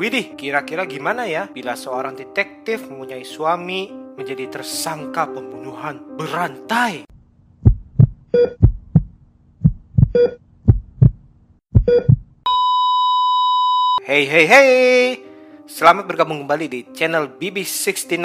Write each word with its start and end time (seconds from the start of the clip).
Widih, 0.00 0.32
kira-kira 0.32 0.88
gimana 0.88 1.28
ya 1.28 1.44
bila 1.52 1.76
seorang 1.76 2.16
detektif 2.16 2.88
mempunyai 2.88 3.20
suami 3.20 3.92
menjadi 4.16 4.48
tersangka 4.48 5.28
pembunuhan 5.28 6.16
berantai? 6.16 7.04
Hey 14.00 14.24
hey 14.24 14.46
hey 14.48 15.20
Selamat 15.68 16.08
bergabung 16.08 16.48
kembali 16.48 16.66
di 16.72 16.80
channel 16.96 17.36
BB69 17.36 18.24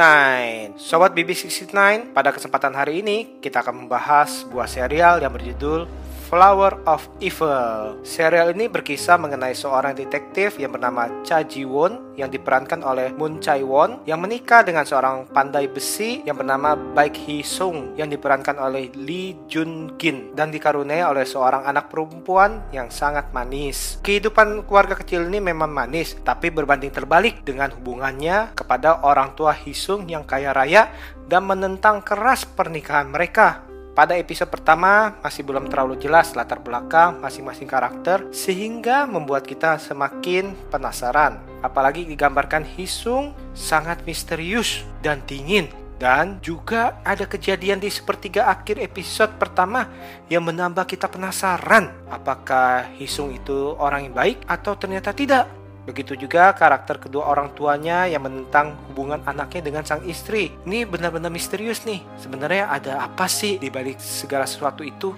Sobat 0.80 1.12
BB69 1.12 2.16
Pada 2.16 2.32
kesempatan 2.32 2.71
hari 2.71 3.04
ini 3.04 3.44
Kita 3.44 3.60
akan 3.60 3.84
membahas 3.84 4.48
sebuah 4.48 4.71
serial 4.71 5.20
yang 5.20 5.36
berjudul 5.36 6.05
Flower 6.26 6.82
of 6.89 7.05
Evil. 7.21 8.02
Serial 8.02 8.58
ini 8.58 8.66
berkisah 8.66 9.21
mengenai 9.21 9.54
seorang 9.54 9.94
detektif 9.94 10.58
yang 10.58 10.73
bernama 10.73 11.05
Cha 11.21 11.46
Ji 11.46 11.70
Won 11.70 12.18
yang 12.18 12.34
diperankan 12.34 12.82
oleh 12.82 13.14
Moon 13.14 13.38
Chae 13.38 13.62
Won 13.62 14.02
yang 14.09 14.23
menikah 14.26 14.66
dengan 14.66 14.88
seorang 14.90 15.30
pandai 15.30 15.70
besi 15.70 16.26
yang 16.26 16.41
bernama 16.41 16.73
Baek 16.73 17.14
Hee 17.14 17.45
Sung 17.45 17.94
yang 17.94 18.09
diperankan 18.09 18.58
oleh 18.58 18.90
Lee 18.98 19.38
Jun 19.45 19.94
Gin 20.02 20.34
dan 20.34 20.50
dikaruniai 20.50 21.05
oleh 21.05 21.30
seorang 21.30 21.67
anak 21.70 21.94
perempuan 21.94 22.66
yang 22.73 22.89
sangat 22.89 23.30
manis. 23.30 24.02
Kehidupan 24.02 24.66
keluarga 24.66 24.98
kecil 24.98 25.30
ini 25.30 25.38
memang 25.38 25.70
manis, 25.70 26.17
tapi 26.26 26.50
berbanding 26.50 26.89
terbalik 26.89 27.45
dengan 27.45 27.70
hubungannya 27.70 28.58
kepada 28.58 29.05
orang 29.05 29.38
tua 29.38 29.53
Hee 29.53 29.78
Sung 29.78 30.09
yang 30.09 30.26
kaya 30.26 30.58
raya 30.58 30.89
dan 31.30 31.45
menentang 31.45 32.02
keras 32.02 32.50
pernikahan 32.50 33.14
mereka. 33.14 33.75
Pada 33.95 34.12
episode 34.20 34.52
pertama 34.52 35.16
masih 35.23 35.48
belum 35.48 35.72
terlalu 35.72 35.95
jelas 35.95 36.36
latar 36.36 36.59
belakang 36.59 37.16
masing-masing 37.23 37.63
karakter 37.63 38.27
sehingga 38.36 39.08
membuat 39.08 39.48
kita 39.48 39.80
semakin 39.80 40.52
penasaran. 40.67 41.40
Apalagi 41.63 42.03
digambarkan 42.03 42.67
Hisung 42.76 43.31
sangat 43.55 44.03
misterius 44.03 44.84
dan 45.00 45.23
dingin 45.23 45.72
dan 45.95 46.44
juga 46.44 47.00
ada 47.08 47.23
kejadian 47.23 47.80
di 47.80 47.88
sepertiga 47.88 48.52
akhir 48.52 48.83
episode 48.83 49.31
pertama 49.39 49.88
yang 50.27 50.44
menambah 50.44 50.83
kita 50.83 51.08
penasaran 51.08 51.88
apakah 52.11 52.92
Hisung 53.00 53.31
itu 53.31 53.80
orang 53.80 54.11
yang 54.11 54.16
baik 54.16 54.44
atau 54.44 54.75
ternyata 54.75 55.16
tidak. 55.16 55.64
Begitu 55.86 56.17
juga 56.17 56.50
karakter 56.58 56.97
kedua 56.97 57.30
orang 57.30 57.53
tuanya 57.53 58.09
yang 58.09 58.25
menentang 58.25 58.73
hubungan 58.89 59.22
anaknya 59.30 59.69
dengan 59.69 59.86
sang 59.86 60.02
istri. 60.09 60.50
Ini 60.66 60.89
benar-benar 60.89 61.30
misterius 61.30 61.86
nih. 61.86 62.02
Sebenarnya 62.17 62.73
ada 62.73 63.05
apa 63.05 63.30
sih 63.30 63.61
di 63.61 63.69
balik 63.69 64.02
segala 64.02 64.50
sesuatu 64.50 64.81
itu? 64.81 65.14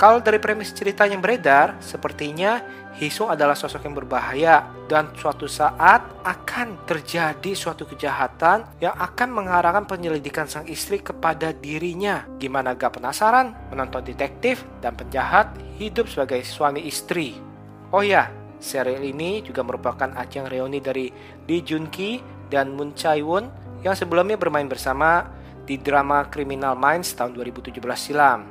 Kalau 0.00 0.16
dari 0.24 0.40
premis 0.40 0.72
cerita 0.72 1.04
yang 1.04 1.20
beredar, 1.20 1.76
sepertinya 1.76 2.64
Hisung 2.96 3.28
adalah 3.28 3.52
sosok 3.52 3.84
yang 3.84 3.92
berbahaya 3.92 4.64
dan 4.88 5.12
suatu 5.12 5.44
saat 5.44 6.00
akan 6.24 6.88
terjadi 6.88 7.52
suatu 7.52 7.84
kejahatan 7.84 8.64
yang 8.80 8.96
akan 8.96 9.28
mengarahkan 9.28 9.84
penyelidikan 9.84 10.48
sang 10.48 10.64
istri 10.66 11.04
kepada 11.04 11.52
dirinya. 11.52 12.24
Gimana 12.40 12.72
gak 12.72 12.96
penasaran 12.96 13.52
menonton 13.68 14.00
detektif 14.00 14.64
dan 14.80 14.96
penjahat 14.96 15.52
hidup 15.76 16.08
sebagai 16.08 16.42
suami 16.48 16.88
istri? 16.88 17.36
Oh 17.92 18.00
ya, 18.00 18.32
Serial 18.60 19.00
ini 19.00 19.40
juga 19.40 19.64
merupakan 19.64 20.12
ajang 20.20 20.46
reuni 20.52 20.84
dari 20.84 21.08
Lee 21.48 21.64
Jun 21.64 21.88
Ki 21.88 22.20
dan 22.52 22.76
Moon 22.76 22.92
Chae 22.92 23.24
Won 23.24 23.48
yang 23.80 23.96
sebelumnya 23.96 24.36
bermain 24.36 24.68
bersama 24.68 25.24
di 25.64 25.80
drama 25.80 26.28
Criminal 26.28 26.76
Minds 26.76 27.16
tahun 27.16 27.32
2017 27.32 27.80
silam. 27.96 28.44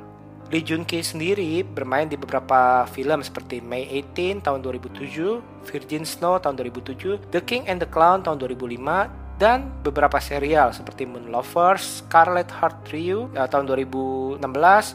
Lee 0.50 0.66
Jun 0.66 0.82
Ki 0.82 0.98
sendiri 0.98 1.62
bermain 1.62 2.10
di 2.10 2.18
beberapa 2.18 2.82
film 2.90 3.22
seperti 3.22 3.62
May 3.62 3.86
18 3.86 4.42
tahun 4.42 4.66
2007, 4.66 5.38
Virgin 5.70 6.02
Snow 6.02 6.42
tahun 6.42 6.58
2007, 6.58 7.30
The 7.30 7.38
King 7.46 7.70
and 7.70 7.78
the 7.78 7.86
Clown 7.86 8.26
tahun 8.26 8.42
2005, 8.42 9.19
dan 9.40 9.72
beberapa 9.80 10.20
serial 10.20 10.76
seperti 10.76 11.08
Moon 11.08 11.32
Lovers, 11.32 12.04
Scarlet 12.04 12.52
Heart 12.52 12.76
Trio 12.84 13.32
ya, 13.32 13.48
tahun 13.48 13.64
2016, 13.64 14.44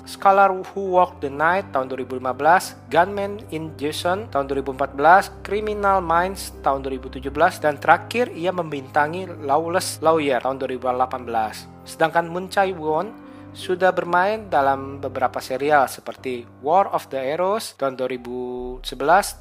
Scholar 0.05 0.53
Who 0.53 0.93
Walked 0.93 1.25
the 1.25 1.33
Night 1.33 1.73
tahun 1.73 1.89
2015, 1.89 2.93
Gunman 2.93 3.41
in 3.49 3.73
Jason 3.73 4.29
tahun 4.29 4.45
2014, 4.53 5.41
Criminal 5.41 5.97
Minds 6.05 6.53
tahun 6.61 6.85
2017 6.85 7.25
dan 7.57 7.81
terakhir 7.81 8.29
ia 8.37 8.53
membintangi 8.53 9.25
Lawless 9.41 9.97
Lawyer 10.05 10.37
tahun 10.45 10.61
2018. 10.61 11.89
Sedangkan 11.89 12.29
Moon 12.29 12.45
Chae 12.45 12.69
Won 12.77 13.25
sudah 13.55 13.95
bermain 13.95 14.51
dalam 14.51 14.99
beberapa 14.99 15.39
serial 15.39 15.87
seperti 15.87 16.43
War 16.59 16.91
of 16.91 17.07
the 17.07 17.17
Arrows 17.17 17.73
tahun 17.79 17.97
2011, 17.97 18.83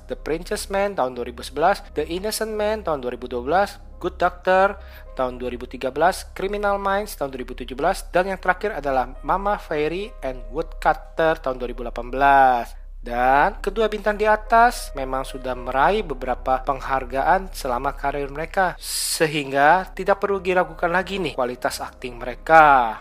The 0.09 0.17
Princess 0.17 0.71
Man 0.71 0.97
tahun 0.97 1.19
2011, 1.19 1.93
The 1.99 2.07
Innocent 2.09 2.55
Man 2.55 2.87
tahun 2.87 3.03
2012, 3.03 3.94
Good 4.05 4.21
Doctor 4.21 4.77
tahun 5.17 5.41
2013, 5.41 5.81
Criminal 6.37 6.77
Minds 6.77 7.17
tahun 7.17 7.33
2017, 7.33 8.13
dan 8.13 8.29
yang 8.29 8.37
terakhir 8.37 8.77
adalah 8.77 9.17
Mama 9.25 9.57
Fairy 9.57 10.13
and 10.21 10.45
Woodcutter 10.53 11.41
tahun 11.41 11.57
2018. 11.57 12.85
Dan 13.05 13.61
kedua 13.61 13.89
bintang 13.89 14.17
di 14.17 14.29
atas 14.29 14.93
memang 14.97 15.25
sudah 15.25 15.53
meraih 15.53 16.05
beberapa 16.05 16.65
penghargaan 16.65 17.53
selama 17.53 17.93
karir 17.93 18.33
mereka 18.33 18.81
Sehingga 18.81 19.93
tidak 19.93 20.25
perlu 20.25 20.41
diragukan 20.41 20.89
lagi 20.89 21.21
nih 21.21 21.37
kualitas 21.37 21.85
akting 21.85 22.17
mereka 22.17 22.97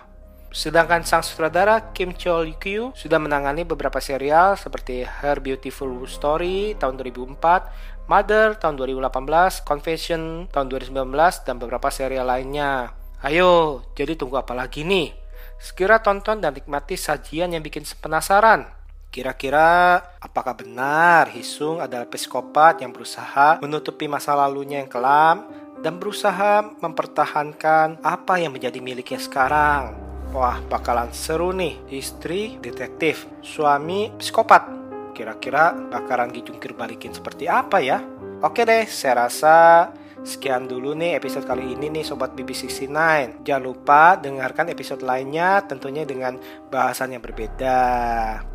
Sedangkan 0.53 1.01
sang 1.01 1.25
sutradara 1.25 1.97
Kim 1.97 2.13
Chol 2.13 2.53
Kyu 2.61 2.93
sudah 2.93 3.17
menangani 3.17 3.65
beberapa 3.65 3.97
serial 3.97 4.53
seperti 4.53 5.01
Her 5.01 5.41
Beautiful 5.41 5.89
Story 6.05 6.77
tahun 6.77 7.01
2004, 7.01 8.05
Mother 8.05 8.61
tahun 8.61 8.77
2018, 8.77 9.65
Confession 9.65 10.45
tahun 10.53 10.69
2019, 10.69 11.09
dan 11.41 11.57
beberapa 11.57 11.89
serial 11.89 12.29
lainnya. 12.29 12.93
Ayo, 13.25 13.81
jadi 13.97 14.13
tunggu 14.13 14.37
apa 14.37 14.53
lagi 14.53 14.85
nih? 14.85 15.17
Sekira 15.57 15.97
tonton 16.05 16.37
dan 16.37 16.53
nikmati 16.53 17.01
sajian 17.01 17.49
yang 17.49 17.65
bikin 17.65 17.81
penasaran. 17.97 18.69
Kira-kira 19.09 20.05
apakah 20.21 20.53
benar 20.53 21.33
Hisung 21.33 21.81
adalah 21.81 22.05
psikopat 22.05 22.85
yang 22.85 22.93
berusaha 22.93 23.57
menutupi 23.57 24.05
masa 24.05 24.37
lalunya 24.37 24.85
yang 24.85 24.89
kelam 24.89 25.49
dan 25.81 25.97
berusaha 25.97 26.77
mempertahankan 26.77 28.05
apa 28.05 28.33
yang 28.37 28.53
menjadi 28.53 28.77
miliknya 28.77 29.17
sekarang? 29.17 30.12
Wah, 30.33 30.57
bakalan 30.65 31.13
seru 31.13 31.53
nih. 31.53 31.77
Istri 31.93 32.57
detektif, 32.57 33.29
suami 33.45 34.09
psikopat. 34.17 34.65
Kira-kira 35.13 35.77
bakalan 35.93 36.33
dijungkir 36.33 36.73
balikin 36.73 37.13
seperti 37.13 37.45
apa 37.45 37.77
ya? 37.77 38.01
Oke 38.41 38.65
deh, 38.65 38.89
saya 38.89 39.29
rasa 39.29 39.87
Sekian 40.23 40.71
dulu 40.71 40.95
nih 40.95 41.19
episode 41.19 41.43
kali 41.43 41.75
ini 41.75 41.91
nih 41.91 42.07
Sobat 42.07 42.31
BB69 42.31 43.43
Jangan 43.43 43.63
lupa 43.63 44.15
dengarkan 44.15 44.71
episode 44.71 45.03
lainnya 45.03 45.59
tentunya 45.67 46.07
dengan 46.07 46.39
bahasan 46.71 47.11
yang 47.11 47.19
berbeda 47.19 47.79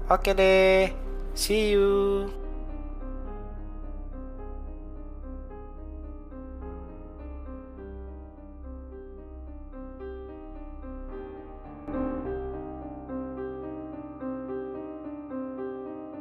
Oke 0.08 0.32
deh, 0.32 0.88
see 1.36 1.76
you 1.76 2.24